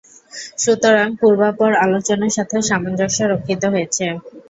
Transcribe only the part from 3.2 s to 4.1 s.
রক্ষিত হয়েছে।